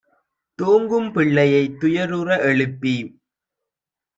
தூங்கும் 0.59 1.09
பிள்ளையைத் 1.11 1.77
துயருற 1.81 2.39
எழுப்பி 2.41 2.95